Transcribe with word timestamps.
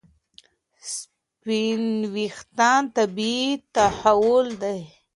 سپین 0.95 1.83
وریښتان 2.13 2.81
طبیعي 2.95 3.49
تحول 3.75 4.47
دی. 4.63 4.79